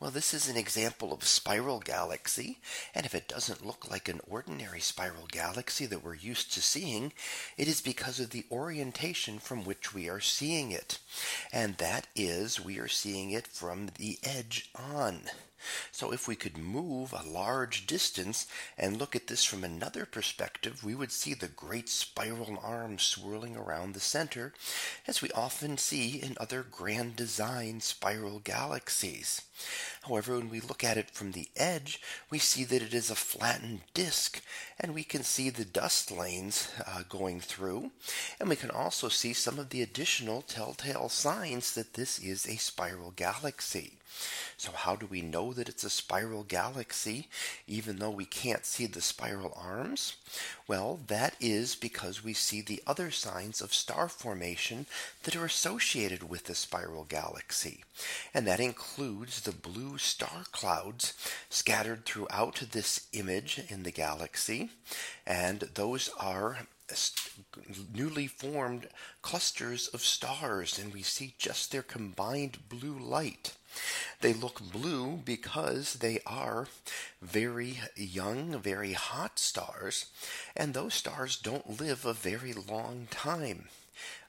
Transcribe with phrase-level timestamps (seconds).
[0.00, 2.58] Well, this is an example of spiral galaxy,
[2.94, 7.12] and if it doesn't look like an ordinary spiral galaxy that we're used to seeing,
[7.58, 10.98] it is because of the orientation from which we are seeing it.
[11.52, 15.28] And that is, we are seeing it from the edge on.
[15.90, 18.46] So if we could move a large distance
[18.78, 23.56] and look at this from another perspective, we would see the great spiral arm swirling
[23.56, 24.52] around the center,
[25.06, 29.42] as we often see in other grand design spiral galaxies.
[30.04, 33.14] However, when we look at it from the edge, we see that it is a
[33.14, 34.42] flattened disk,
[34.80, 37.92] and we can see the dust lanes uh, going through,
[38.40, 42.56] and we can also see some of the additional telltale signs that this is a
[42.56, 43.98] spiral galaxy.
[44.56, 47.28] So how do we know that it's a spiral galaxy,
[47.66, 50.16] even though we can't see the spiral arms?
[50.66, 54.86] Well, that is because we see the other signs of star formation
[55.24, 57.84] that are associated with the spiral galaxy.
[58.32, 61.12] And that includes the blue star clouds
[61.50, 64.70] scattered throughout this image in the galaxy.
[65.26, 66.58] And those are
[67.94, 68.86] newly formed
[69.22, 73.54] clusters of stars, and we see just their combined blue light.
[74.22, 76.68] They look blue because they are
[77.20, 80.06] very young, very hot stars,
[80.56, 83.68] and those stars don't live a very long time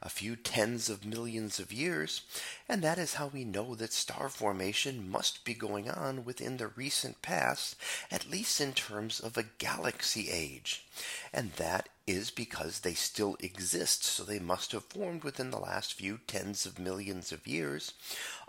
[0.02, 2.22] a few tens of millions of years,
[2.68, 6.68] and that is how we know that star formation must be going on within the
[6.68, 7.78] recent past,
[8.12, 10.86] at least in terms of a galaxy age.
[11.32, 15.94] And that is because they still exist, so they must have formed within the last
[15.94, 17.94] few tens of millions of years,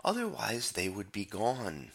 [0.03, 1.91] otherwise, they would be gone.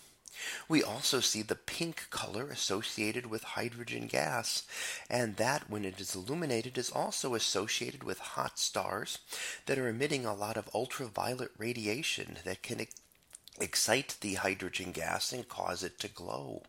[0.68, 4.62] We also see the pink color associated with hydrogen gas,
[5.10, 9.18] and that when it is illuminated is also associated with hot stars
[9.66, 12.86] that are emitting a lot of ultraviolet radiation that can
[13.58, 16.62] excite the hydrogen gas and cause it to glow.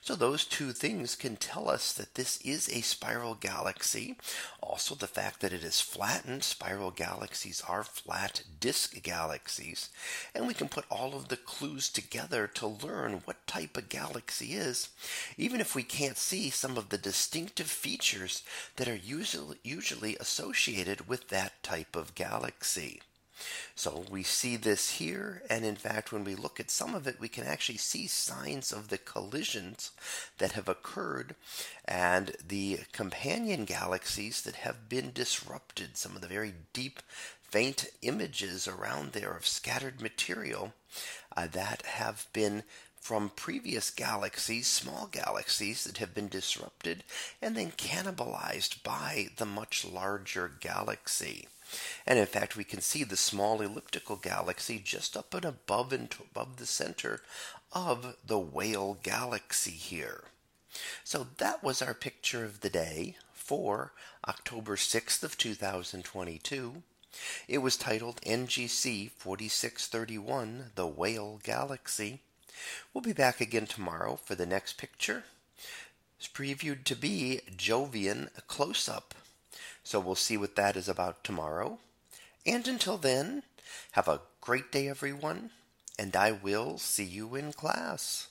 [0.00, 4.16] So those two things can tell us that this is a spiral galaxy.
[4.60, 9.90] Also the fact that it is flattened, spiral galaxies are flat disk galaxies,
[10.34, 14.54] and we can put all of the clues together to learn what type of galaxy
[14.54, 14.88] is,
[15.36, 18.42] even if we can't see some of the distinctive features
[18.76, 23.00] that are usually usually associated with that type of galaxy.
[23.74, 27.18] So we see this here, and in fact, when we look at some of it,
[27.20, 29.90] we can actually see signs of the collisions
[30.38, 31.34] that have occurred
[31.84, 37.00] and the companion galaxies that have been disrupted, some of the very deep,
[37.42, 40.74] faint images around there of scattered material
[41.36, 42.62] uh, that have been
[43.02, 47.02] from previous galaxies, small galaxies that have been disrupted
[47.42, 51.48] and then cannibalized by the much larger galaxy.
[52.06, 56.14] And in fact, we can see the small elliptical galaxy just up and above and
[56.30, 57.22] above the center
[57.72, 60.24] of the whale galaxy here.
[61.02, 63.92] So that was our picture of the day for
[64.28, 66.84] October 6th of 2022.
[67.48, 72.20] It was titled NGC 4631, the Whale Galaxy.
[72.92, 75.24] We'll be back again tomorrow for the next picture.
[76.18, 79.14] It's previewed to be Jovian close up.
[79.82, 81.78] So we'll see what that is about tomorrow.
[82.46, 83.42] And until then,
[83.92, 85.50] have a great day, everyone,
[85.98, 88.28] and I will see you in class.